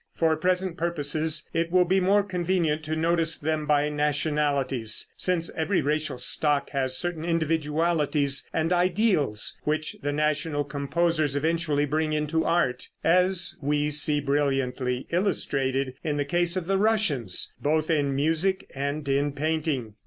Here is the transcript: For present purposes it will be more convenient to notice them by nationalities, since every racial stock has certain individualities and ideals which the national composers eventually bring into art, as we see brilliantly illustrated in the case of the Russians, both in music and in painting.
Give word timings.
For 0.15 0.35
present 0.35 0.77
purposes 0.77 1.47
it 1.53 1.69
will 1.71 1.85
be 1.85 1.99
more 1.99 2.23
convenient 2.23 2.81
to 2.85 2.95
notice 2.95 3.37
them 3.37 3.67
by 3.67 3.87
nationalities, 3.89 5.13
since 5.15 5.51
every 5.55 5.83
racial 5.83 6.17
stock 6.17 6.71
has 6.71 6.97
certain 6.97 7.23
individualities 7.23 8.49
and 8.51 8.73
ideals 8.73 9.59
which 9.63 9.95
the 10.01 10.11
national 10.11 10.63
composers 10.63 11.35
eventually 11.35 11.85
bring 11.85 12.13
into 12.13 12.43
art, 12.43 12.89
as 13.03 13.55
we 13.61 13.91
see 13.91 14.19
brilliantly 14.19 15.05
illustrated 15.11 15.93
in 16.03 16.17
the 16.17 16.25
case 16.25 16.57
of 16.57 16.65
the 16.65 16.79
Russians, 16.79 17.53
both 17.61 17.91
in 17.91 18.15
music 18.15 18.71
and 18.73 19.07
in 19.07 19.33
painting. 19.33 19.93